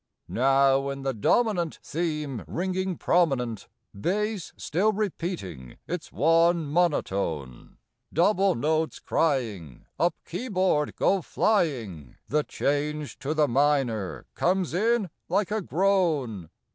Now 0.27 0.89
in 0.89 1.03
the 1.03 1.13
dominant 1.13 1.77
Theme 1.83 2.43
ringing 2.47 2.97
prominent, 2.97 3.67
Bass 3.93 4.51
still 4.57 4.91
repeating 4.91 5.77
its 5.87 6.11
one 6.11 6.65
monotone, 6.65 7.77
Double 8.11 8.55
notes 8.55 8.97
crying, 8.97 9.85
Up 9.99 10.15
keyboard 10.25 10.95
go 10.95 11.21
flying, 11.21 12.15
The 12.27 12.41
change 12.41 13.19
to 13.19 13.35
the 13.35 13.47
minor 13.47 14.25
comes 14.33 14.73
in 14.73 15.11
like 15.29 15.51
a 15.51 15.61
groan. 15.61 16.49